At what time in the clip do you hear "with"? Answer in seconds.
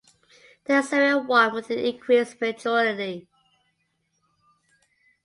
1.53-1.69